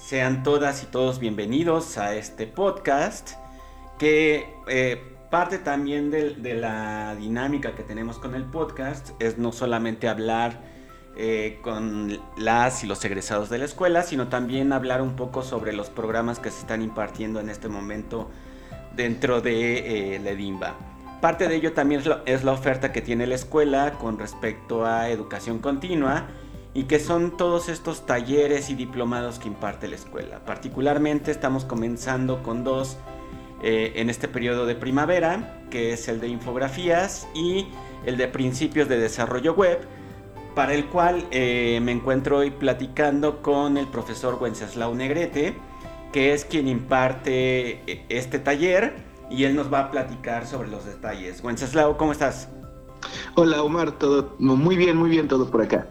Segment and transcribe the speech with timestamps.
[0.00, 3.32] sean todas y todos bienvenidos a este podcast
[3.98, 5.00] que eh,
[5.30, 10.62] parte también de, la dinámica que tenemos con el podcast es no solamente hablar
[11.16, 15.72] eh, con las y los egresados de la escuela, sino también hablar un poco sobre
[15.72, 18.30] los programas que se están impartiendo en este momento
[18.96, 20.74] dentro de eh, la EDIMBA.
[21.20, 25.58] Parte de ello también es la oferta que tiene la escuela con respecto a educación
[25.58, 26.26] continua
[26.72, 30.44] y que son todos estos talleres y diplomados que imparte la escuela.
[30.44, 32.96] Particularmente estamos comenzando con dos
[33.62, 37.66] eh, en este periodo de primavera, que es el de infografías y
[38.06, 39.80] el de principios de desarrollo web,
[40.54, 45.54] para el cual eh, me encuentro hoy platicando con el profesor Wenceslao Negrete,
[46.12, 48.94] que es quien imparte eh, este taller
[49.28, 51.42] y él nos va a platicar sobre los detalles.
[51.42, 52.48] Wenceslao, ¿cómo estás?
[53.34, 55.86] Hola Omar, todo muy bien, muy bien todo por acá.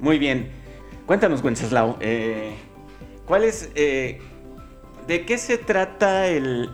[0.00, 0.50] Muy bien.
[1.06, 2.54] Cuéntanos, Wenceslao, eh,
[3.26, 4.20] ¿cuál es, eh,
[5.06, 6.70] de qué se trata el,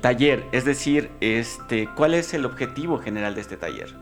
[0.00, 0.44] taller?
[0.52, 3.94] Es decir, este, ¿cuál es el objetivo general de este taller?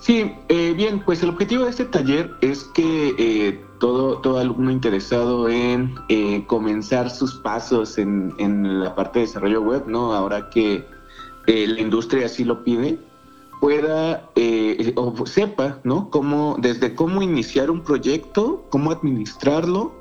[0.00, 5.48] Sí, eh, bien, pues el objetivo de este taller es que todo, todo alumno interesado
[5.48, 5.94] en
[6.48, 10.12] comenzar sus pasos en, en, la parte de desarrollo web, ¿no?
[10.12, 10.84] Ahora que
[11.46, 12.98] la industria así lo pide,
[13.62, 16.10] pueda eh, o sepa, ¿no?
[16.10, 19.92] Cómo, desde cómo iniciar un proyecto, cómo administrarlo,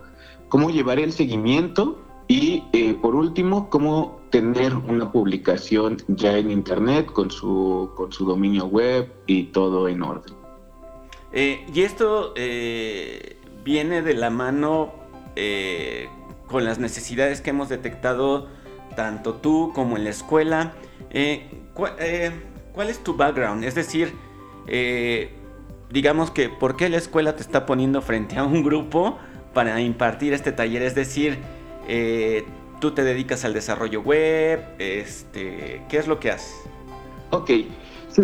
[0.50, 7.12] cómo llevar el seguimiento y, eh, por último, cómo tener una publicación ya en Internet
[7.12, 10.34] con su, con su dominio web y todo en orden.
[11.31, 12.34] Eh, y esto
[13.64, 14.92] viene de la mano
[16.48, 18.48] con las necesidades que hemos detectado
[18.96, 20.73] tanto tú como en la escuela.
[22.74, 23.64] ¿Cuál es tu background?
[23.64, 24.14] Es decir,
[24.68, 25.30] eh,
[25.90, 29.18] digamos que, ¿por qué la escuela te está poniendo frente a un grupo
[29.54, 30.82] para impartir este taller?
[30.82, 31.38] Es decir,
[31.88, 32.46] eh,
[32.80, 36.62] tú te dedicas al desarrollo web, este, ¿qué es lo que haces?
[37.31, 37.50] Ok,
[38.10, 38.22] sí.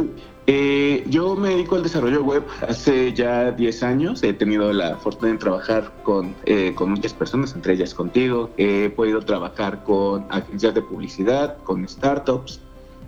[0.50, 4.24] Eh, yo me dedico al desarrollo web hace ya 10 años.
[4.24, 6.34] He tenido la fortuna de trabajar con,
[6.76, 8.50] con muchas personas, entre ellas contigo.
[8.56, 12.62] He podido trabajar con agencias de publicidad, con startups,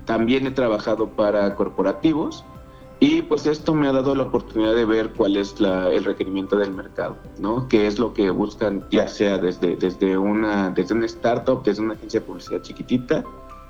[0.09, 2.43] también he trabajado para corporativos
[2.99, 6.71] y pues esto me ha dado la oportunidad de ver cuál es el requerimiento del
[6.71, 7.67] mercado, ¿no?
[7.67, 11.93] Qué es lo que buscan, ya sea desde, desde, una, desde una startup, desde una
[11.93, 13.23] agencia de publicidad chiquitita,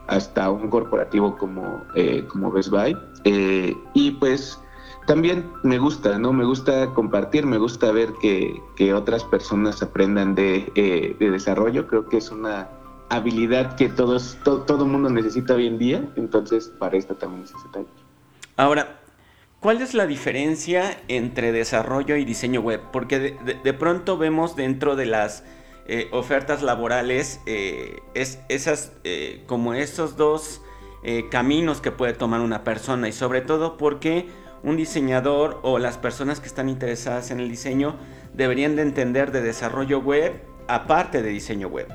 [0.08, 2.96] hasta un corporativo como, eh, como Best Buy.
[3.26, 4.58] Eh, y pues
[5.08, 6.32] también me gusta, ¿no?
[6.32, 11.86] Me gusta compartir, me gusta ver que, que otras personas aprendan de, eh, de desarrollo.
[11.86, 12.70] Creo que es una
[13.10, 17.82] habilidad que todos, todo el mundo necesita hoy en día, entonces para esto también necesita.
[18.56, 19.00] Ahora,
[19.60, 22.82] ¿cuál es la diferencia entre desarrollo y diseño web?
[22.92, 25.44] Porque de, pronto vemos dentro de las
[25.88, 30.62] eh, ofertas laborales eh, es, esas, eh, como esos dos
[31.32, 34.28] caminos que puede tomar una persona y sobre todo porque
[34.64, 37.96] un diseñador o las personas que están interesadas en el diseño
[38.34, 41.88] deberían de entender de desarrollo web aparte de diseño web.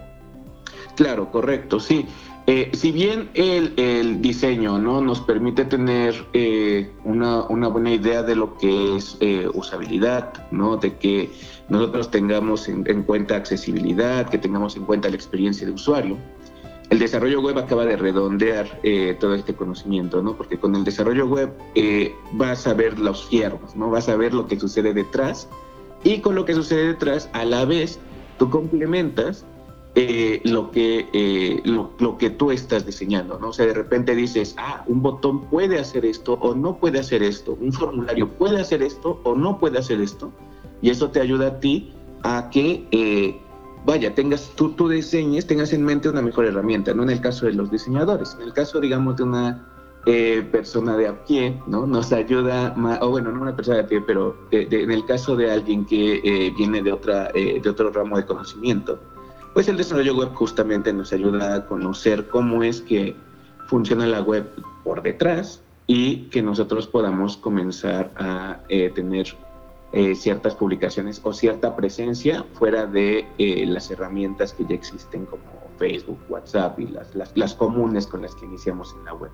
[0.97, 2.07] Claro, correcto, sí.
[2.47, 5.01] Eh, si bien el, diseño ¿no?
[5.01, 10.77] nos permite tener eh, una, buena idea de lo que es eh, usabilidad, ¿no?
[10.77, 11.31] de que
[11.71, 16.19] nosotros tengamos en, cuenta accesibilidad, que tengamos en cuenta la experiencia de usuario,
[16.91, 18.79] el desarrollo web acaba de redondear
[19.19, 20.37] todo este conocimiento, ¿no?
[20.37, 21.51] porque con el desarrollo web
[22.33, 23.91] vas a ver los fierros, ¿no?
[23.91, 25.49] vas a ver lo que sucede detrás
[26.05, 27.99] y con lo que sucede detrás a la vez
[28.39, 29.47] tú complementas
[29.97, 33.51] eh, lo, que, eh, lo, que tú estás diseñando, ¿no?
[33.51, 37.23] O sea, de repente dices, ah, un botón puede hacer esto o no puede hacer
[37.23, 40.33] esto, un formulario puede hacer esto o no puede hacer esto,
[40.83, 41.93] y eso te ayuda a ti
[42.25, 43.41] a que, eh,
[43.87, 47.47] vaya, tengas, tú, tú diseñes, tengas en mente una mejor herramienta, no en el caso
[47.47, 49.71] de los diseñadores, en el caso, digamos, de una
[50.51, 51.87] persona de a pie, ¿no?
[51.87, 55.51] Nos ayuda, o bueno, no una persona de a pie, pero en el caso de
[55.51, 59.01] alguien que viene de, otra, de otro ramo de conocimiento,
[59.55, 63.17] pues el desarrollo web justamente nos ayuda a conocer cómo es que
[63.69, 64.51] funciona la web
[64.83, 69.29] por detrás y que nosotros podamos comenzar a eh, tener
[69.93, 75.45] eh, ciertas publicaciones o cierta presencia fuera de eh, las herramientas que ya existen como
[75.79, 79.31] Facebook, WhatsApp y las, las, comunes con las que iniciamos en la web.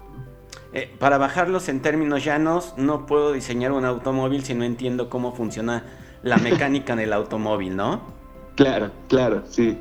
[0.99, 5.85] para bajarlos en términos llanos, no puedo diseñar un automóvil si no entiendo cómo funciona
[6.23, 8.01] la mecánica en el automóvil, ¿no?
[8.57, 9.79] Claro, claro, sí.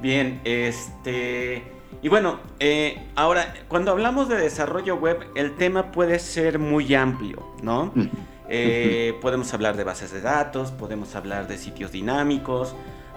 [0.00, 1.62] Bien, este...
[2.02, 7.42] Y bueno, eh, ahora, cuando hablamos de desarrollo web, el tema puede ser muy amplio,
[7.62, 7.92] ¿no?
[7.94, 8.08] Mm.
[8.50, 12.74] Eh, podemos hablar de bases de datos, podemos hablar de sitios dinámicos,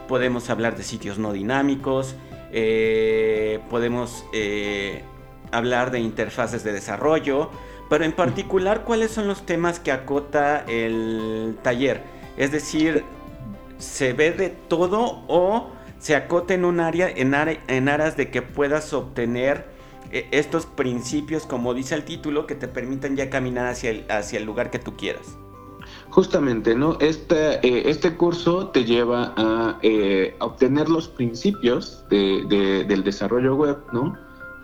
[0.07, 2.15] podemos hablar de sitios no dinámicos,
[2.53, 4.23] eh, podemos
[5.51, 7.49] hablar de interfaces de desarrollo,
[7.89, 12.03] pero en particular, ¿cuáles son los temas que acota el taller?
[12.37, 13.03] Es decir,
[13.79, 15.71] ¿se ve de todo o
[16.07, 17.35] se acota en un área, en,
[17.67, 19.65] en aras de que puedas obtener
[20.13, 24.39] eh, estos principios, como dice el título, que te permitan ya caminar hacia el, hacia
[24.39, 25.37] el lugar que tú quieras?
[26.09, 26.97] Justamente, ¿no?
[27.01, 34.15] Este, este curso te lleva a, eh, obtener los principios del desarrollo web, ¿no?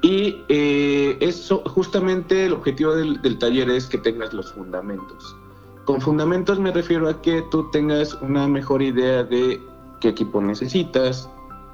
[0.02, 5.36] Y eso, justamente el objetivo del taller es que tengas los fundamentos.
[5.84, 9.60] Con fundamentos me refiero a que tú tengas una mejor idea de
[10.04, 11.30] qué equipo necesitas,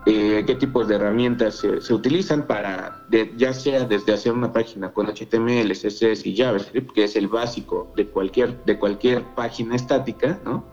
[0.05, 3.03] eh, qué tipos de herramientas se, utilizan para,
[3.37, 7.91] ya sea desde hacer una página con HTML, CSS y JavaScript, que es el básico
[7.95, 10.63] de cualquier, de cualquier página estática, ¿no?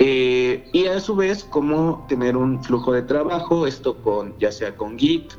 [0.00, 4.76] Eh, y a su vez, cómo tener un flujo de trabajo, esto con, ya sea
[4.76, 5.32] con Git,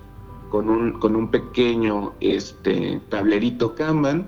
[0.51, 4.25] con un, con un pequeño este, tablerito Kanban,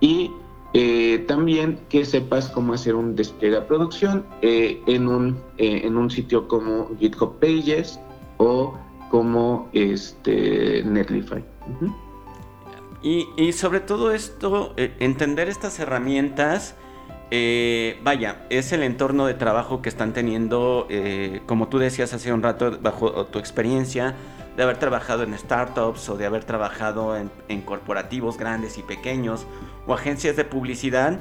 [0.00, 0.32] y
[0.78, 6.46] eh, también que sepas cómo hacer un despliegue a producción en, un, en un sitio
[6.48, 7.98] como GitHub Pages,
[8.38, 8.78] o
[9.10, 11.44] como este, Netlify.
[13.02, 16.74] y, sobre todo esto, eh, entender estas herramientas,
[17.30, 22.32] eh, vaya, es el entorno de trabajo que están teniendo, eh, como tú decías hace
[22.32, 24.14] un rato, bajo tu experiencia,
[24.56, 29.46] de haber trabajado en startups o de haber trabajado en corporativos grandes y pequeños
[29.86, 31.20] o agencias de publicidad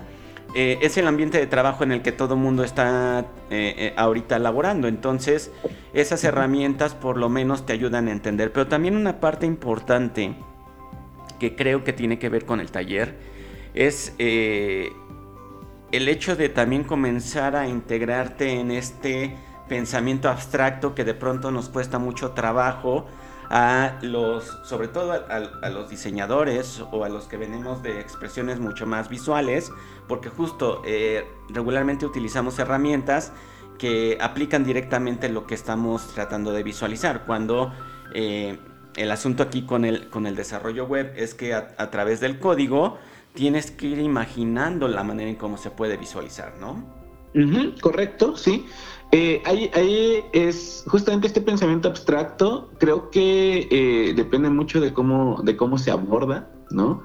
[0.57, 3.93] eh, es el ambiente de trabajo en el que todo el mundo está eh, eh,
[3.97, 4.87] ahorita laborando.
[4.87, 5.51] Entonces,
[5.93, 8.53] esas herramientas por lo menos te ayudan a entender.
[8.53, 10.33] Pero también una parte importante
[11.39, 13.15] que creo que tiene que ver con el taller
[13.73, 14.93] es el
[15.91, 19.35] hecho de también comenzar a integrarte en este
[19.67, 23.05] pensamiento abstracto que de pronto nos cuesta mucho trabajo
[23.49, 28.85] a los, sobre todo a, los diseñadores o a los que venimos de expresiones mucho
[28.85, 29.71] más visuales,
[30.07, 33.31] porque justo eh, regularmente utilizamos herramientas
[33.77, 37.73] que aplican directamente lo que estamos tratando de visualizar, cuando
[38.13, 38.57] eh,
[38.95, 42.97] el asunto aquí con el, con el desarrollo web es que a, través del código
[43.33, 47.04] tienes que ir imaginando la manera en cómo se puede visualizar, ¿no?
[47.81, 48.65] Correcto, sí.
[49.11, 55.55] Eh, ahí, es justamente este pensamiento abstracto, creo que eh, depende mucho de cómo, de
[55.55, 57.03] cómo se aborda, ¿no?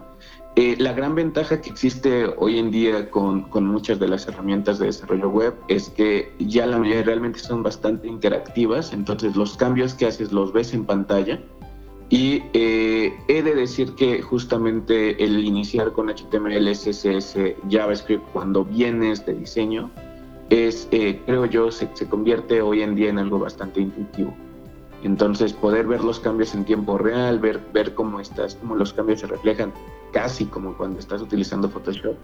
[0.57, 4.87] Eh, la gran ventaja que existe hoy en día con, muchas de las herramientas de
[4.87, 10.07] desarrollo web es que ya la mayoría realmente son bastante interactivas, entonces los cambios que
[10.07, 11.41] haces los ves en pantalla.
[12.13, 17.37] Y he de decir que justamente el iniciar con HTML, CSS,
[17.71, 19.93] JavaScript cuando vienes de diseño,
[20.51, 24.35] es, eh, creo yo, se, convierte hoy en día en algo bastante intuitivo.
[25.03, 29.21] Entonces, poder ver los cambios en tiempo real, ver, ver cómo, estás, cómo los cambios
[29.21, 29.73] se reflejan,
[30.13, 32.17] casi como cuando estás utilizando Photoshop,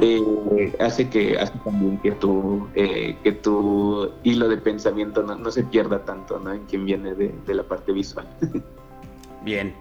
[0.00, 5.64] eh, hace, que, hace también que tu, eh, que tu hilo de pensamiento no, se
[5.64, 6.54] pierda tanto ¿no?
[6.54, 8.26] en quien viene de, de la parte visual.
[9.44, 9.74] Bien.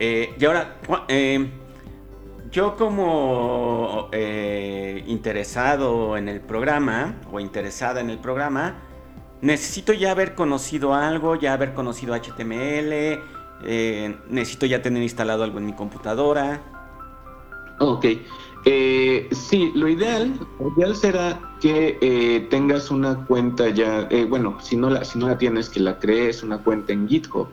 [0.00, 0.76] y ahora,
[2.50, 8.82] yo como eh, interesado en el programa o interesada en el programa,
[9.40, 13.20] necesito ya haber conocido algo, ya haber conocido HTML,
[13.64, 16.62] eh, necesito ya tener instalado algo en mi computadora.
[17.80, 18.06] Ok.
[18.64, 24.90] Eh, sí, lo ideal, lo ideal será que tengas una cuenta ya, bueno, si no,
[24.90, 27.48] la, si no la tienes, que la crees, una cuenta en GitHub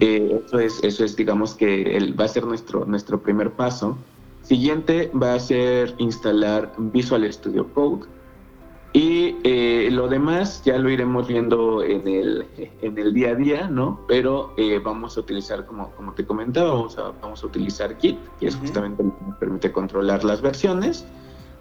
[0.00, 3.96] eh, eso, es, eso es, digamos que el, va a ser nuestro, nuestro primer paso.
[4.42, 8.06] Siguiente va a ser instalar Visual Studio Code.
[8.92, 12.46] Y eh, lo demás ya lo iremos viendo en el,
[12.80, 14.00] en el día a día, ¿no?
[14.08, 18.18] Pero eh, vamos a utilizar, como, como te comentaba, vamos a, vamos a utilizar Git,
[18.40, 21.04] que es justamente lo que nos permite controlar las versiones.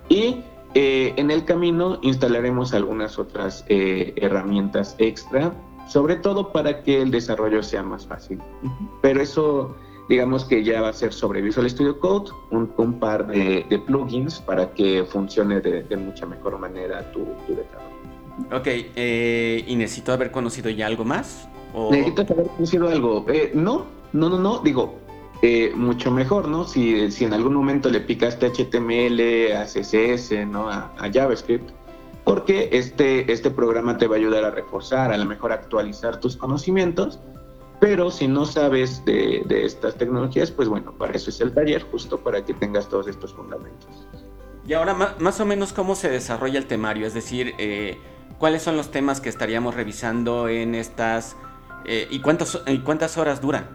[0.07, 0.43] Y
[0.77, 5.53] en el camino instalaremos algunas otras herramientas extra
[5.87, 8.39] sobre todo para que el desarrollo sea más fácil.
[9.01, 9.75] Pero eso,
[10.09, 14.71] digamos que ya va a ser sobre Visual Studio Code, un, par de, plugins para
[14.71, 17.95] que funcione de, mucha mejor manera tu, desarrollo.
[18.51, 21.47] Ok, eh, ¿y necesito haber conocido ya algo más?
[21.73, 21.91] ¿o?
[21.91, 23.25] ¿Necesitas haber conocido algo?
[23.29, 24.95] Eh, no, no, no, no, digo,
[25.41, 26.65] eh, mucho mejor, ¿no?
[26.65, 30.69] Si, si en algún momento le picaste HTML, a CSS, ¿no?
[30.69, 31.69] a JavaScript,
[32.25, 36.35] porque este, este programa te va a ayudar a reforzar, a lo mejor actualizar tus
[36.35, 37.19] conocimientos,
[37.79, 41.83] pero si no sabes de, de, estas tecnologías, pues bueno, para eso es el taller,
[41.91, 44.07] justo para que tengas todos estos fundamentos.
[44.67, 47.99] Y ahora más o menos cómo se desarrolla el temario, es decir, eh,
[48.39, 51.37] cuáles son los temas que estaríamos revisando en estas
[51.85, 53.69] eh, y, cuántas, y cuántas horas duran.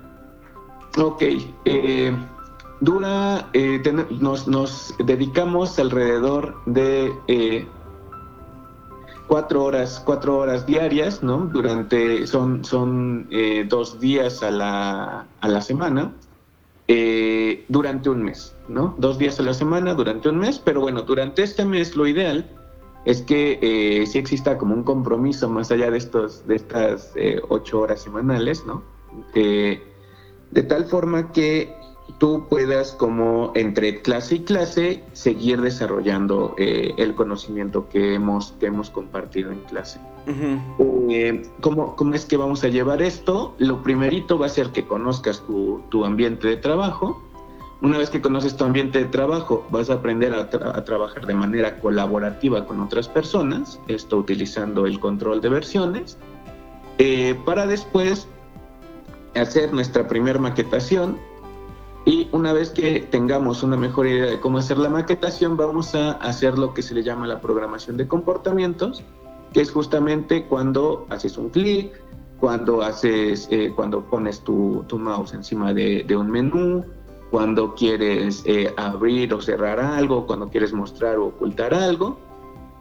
[0.98, 1.22] Ok,
[1.66, 2.12] eh,
[2.80, 3.48] dura,
[4.18, 7.12] nos, nos, dedicamos alrededor de
[9.30, 11.48] cuatro horas, cuatro horas diarias, ¿no?
[11.52, 13.28] Durante, son, son
[13.68, 16.12] dos días a la, a la semana.
[16.92, 18.96] Eh, durante un mes, ¿no?
[18.98, 22.50] Dos días a la semana durante un mes, pero bueno, durante este mes lo ideal
[23.04, 27.40] es que eh, sí exista como un compromiso más allá de, estos, de estas eh,
[27.48, 28.82] ocho horas semanales, ¿no?
[29.34, 31.72] de tal forma que
[32.18, 38.66] tú puedas como entre clase y clase seguir desarrollando eh, el conocimiento que hemos, que
[38.66, 40.00] hemos compartido en clase.
[41.08, 43.54] Eh, ¿cómo, es que vamos a llevar esto?
[43.58, 47.22] Lo primerito va a ser que conozcas tu, ambiente de trabajo.
[47.82, 50.50] Una vez que conoces tu ambiente de trabajo, vas a aprender a,
[50.84, 56.18] trabajar de manera colaborativa con otras personas, esto utilizando el control de versiones,
[56.98, 58.28] eh, para después
[59.34, 61.18] hacer nuestra primera maquetación
[62.06, 66.12] y una vez que tengamos una mejor idea de cómo hacer la maquetación, vamos a
[66.12, 69.02] hacer lo que se le llama la programación de comportamientos,
[69.52, 71.92] que es justamente cuando haces un clic,
[72.38, 76.84] cuando haces, eh, cuando pones tu, mouse encima de, un menú,
[77.30, 82.18] cuando quieres eh, abrir o cerrar algo, cuando quieres mostrar o ocultar algo,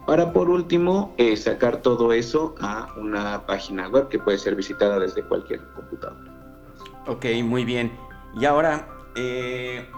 [0.06, 4.98] para por último eh, sacar todo eso a una página web que puede ser visitada
[4.98, 6.32] desde cualquier computadora.
[7.06, 7.92] Ok, muy bien.
[8.34, 9.88] Y ahora eh,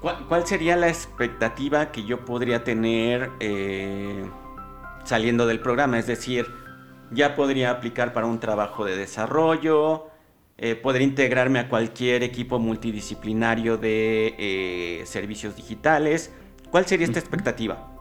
[0.00, 4.24] ¿cuál, sería la expectativa que yo podría tener eh,
[5.04, 5.98] saliendo del programa?
[5.98, 6.46] Es decir,
[7.10, 10.08] ya podría aplicar para un trabajo de desarrollo,
[10.58, 16.32] eh, podría integrarme a cualquier equipo multidisciplinario de servicios digitales.
[16.70, 17.91] ¿Cuál sería esta expectativa?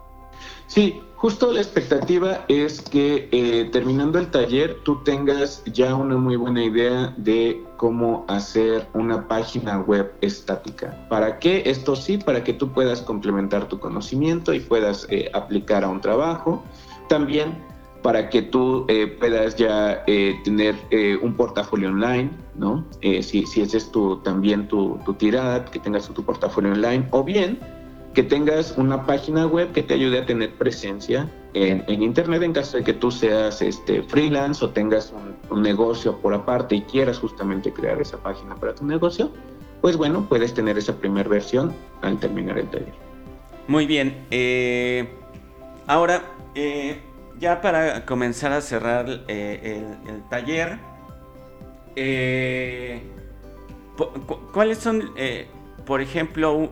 [0.71, 6.37] Sí, justo la expectativa es que eh, terminando el taller tú tengas ya una muy
[6.37, 10.97] buena idea de cómo hacer una página web estática.
[11.09, 11.63] ¿Para qué?
[11.65, 15.99] Esto sí, para que tú puedas complementar tu conocimiento y puedas eh, aplicar a un
[15.99, 16.63] trabajo.
[17.09, 17.61] También
[18.01, 20.75] para que tú eh, puedas ya tener
[21.21, 22.85] un portafolio online, ¿no?
[23.01, 27.59] si, si ese es tu, también tu tirada, que tengas tu portafolio online, o bien
[28.13, 32.77] que tengas una página web que te ayude a tener presencia en, Internet en caso
[32.77, 35.13] de que tú seas este, freelance o tengas
[35.49, 39.31] un, negocio por aparte y quieras justamente crear esa página para tu negocio,
[39.81, 42.93] pues bueno, puedes tener esa primera versión al terminar el taller.
[43.67, 44.25] Muy bien.
[44.31, 45.09] Eh,
[45.87, 46.23] ahora,
[46.55, 47.01] eh,
[47.39, 50.79] ya para comenzar a cerrar eh, el, taller,
[54.53, 55.11] ¿cuáles son,
[55.85, 56.71] por ejemplo,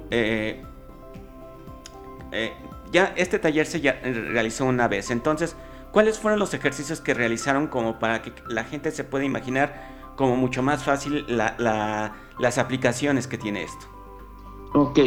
[2.31, 2.53] eh,
[2.91, 5.11] ya este taller se realizó una vez.
[5.11, 5.55] Entonces,
[5.91, 10.35] ¿cuáles fueron los ejercicios que realizaron como para que la gente se pueda imaginar como
[10.35, 13.85] mucho más fácil las aplicaciones que tiene esto?
[14.73, 14.99] Ok,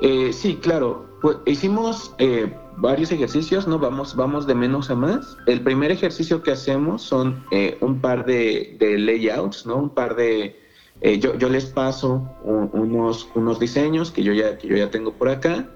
[0.00, 1.06] eh, sí, claro.
[1.20, 3.78] Pues hicimos eh, varios ejercicios, ¿no?
[3.78, 5.36] Vamos, vamos de menos a más.
[5.46, 7.44] El primer ejercicio que hacemos son
[7.80, 9.76] un par de, layouts, ¿no?
[9.76, 10.56] Un par de...
[11.18, 15.28] yo, yo les paso unos, unos diseños que yo, ya, que yo ya tengo por
[15.28, 15.68] acá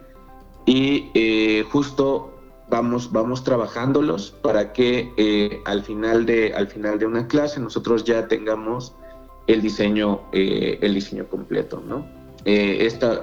[0.66, 2.32] y eh, justo
[2.68, 8.04] vamos, vamos trabajándolos para que eh, al, final de, al final de una clase nosotros
[8.04, 8.94] ya tengamos
[9.46, 12.06] el diseño, eh, el diseño completo, ¿no?
[12.46, 13.20] esta,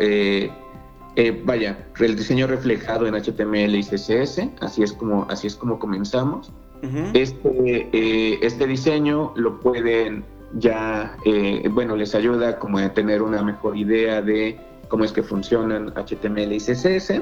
[1.46, 6.52] vaya, el diseño reflejado en HTML y CSS, así es como, así es como comenzamos.
[7.14, 11.16] este, este diseño lo pueden ya,
[11.70, 14.60] bueno, les ayuda como a tener una mejor idea de
[14.92, 17.22] cómo es que funcionan HTML y CSS.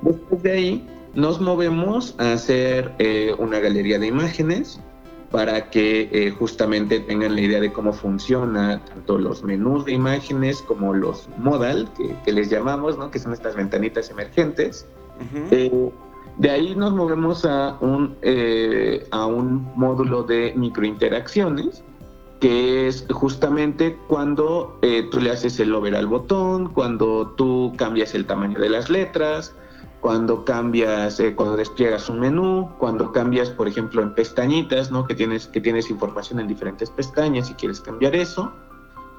[0.00, 4.80] Después de ahí nos movemos a hacer eh, una galería de imágenes
[5.30, 10.62] para que eh, justamente tengan la idea de cómo funciona tanto los menús de imágenes
[10.62, 11.90] como los modal,
[12.24, 13.10] que, les llamamos, ¿no?
[13.10, 14.86] que son estas ventanitas emergentes.
[15.50, 15.90] Eh,
[16.38, 18.16] de ahí nos movemos a un,
[19.10, 21.84] a un módulo de microinteracciones,
[22.44, 28.14] que es justamente cuando eh, tú le haces el over al botón, cuando tú cambias
[28.14, 29.54] el tamaño de las letras,
[30.02, 35.06] cuando cambias, eh, cuando despliegas un menú, cuando cambias, por ejemplo, en pestañitas, ¿no?
[35.06, 38.52] Que tienes, que tienes información en diferentes pestañas y quieres cambiar eso.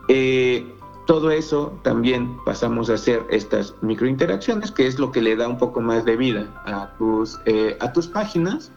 [0.07, 0.71] Eh,
[1.07, 5.57] todo eso también pasamos a hacer estas microinteracciones, que es lo que le da un
[5.57, 7.39] poco más de vida a tus,
[7.79, 8.71] a tus páginas.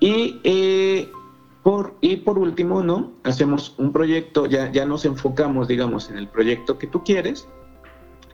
[0.00, 0.40] Y
[1.62, 3.12] por, y por último, ¿no?
[3.24, 7.48] Hacemos un proyecto, ya, ya nos enfocamos, digamos, en el proyecto que tú quieres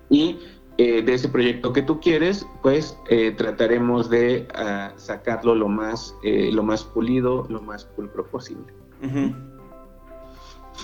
[0.08, 0.38] y
[0.78, 6.14] eh, de ese proyecto que tú quieres, pues eh, trataremos de ah, sacarlo lo más,
[6.23, 8.73] eh, lo más pulido, lo más pulcro posible.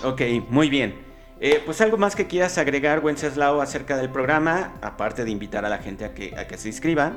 [0.03, 0.95] Ok, muy bien.
[1.65, 5.77] pues algo más que quieras agregar, Wenceslao, acerca del programa, aparte de invitar a la
[5.77, 7.13] gente a que, a que se inscriba.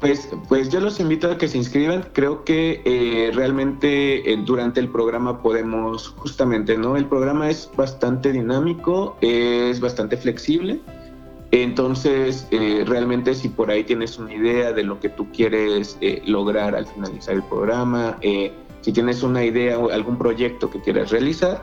[0.00, 2.04] Pues, pues yo los invito a que se inscriban.
[2.12, 6.96] Creo que realmente durante el programa podemos, justamente, ¿no?
[6.96, 10.80] El programa es bastante dinámico, es bastante flexible.
[11.50, 16.22] Entonces, eh, realmente si por ahí tienes una idea de lo que tú quieres eh,
[16.26, 18.52] lograr al finalizar el programa, eh,
[18.82, 21.62] si tienes una idea o algún proyecto que quieras realizar,